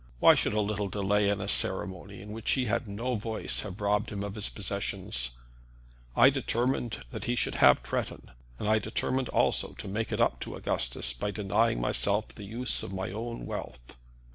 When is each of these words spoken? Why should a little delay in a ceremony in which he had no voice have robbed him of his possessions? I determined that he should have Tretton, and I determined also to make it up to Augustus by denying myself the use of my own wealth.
Why 0.19 0.33
should 0.33 0.53
a 0.53 0.61
little 0.61 0.87
delay 0.87 1.29
in 1.29 1.39
a 1.41 1.47
ceremony 1.47 2.21
in 2.23 2.31
which 2.31 2.53
he 2.53 2.65
had 2.65 2.87
no 2.87 3.13
voice 3.13 3.59
have 3.59 3.79
robbed 3.79 4.11
him 4.11 4.23
of 4.23 4.33
his 4.33 4.49
possessions? 4.49 5.33
I 6.15 6.31
determined 6.31 7.03
that 7.11 7.25
he 7.25 7.35
should 7.35 7.53
have 7.61 7.83
Tretton, 7.83 8.31
and 8.57 8.67
I 8.67 8.79
determined 8.79 9.29
also 9.29 9.73
to 9.73 9.87
make 9.87 10.11
it 10.11 10.19
up 10.19 10.39
to 10.39 10.55
Augustus 10.55 11.13
by 11.13 11.29
denying 11.29 11.79
myself 11.79 12.29
the 12.29 12.45
use 12.45 12.81
of 12.81 12.91
my 12.91 13.11
own 13.11 13.45
wealth. 13.45 13.95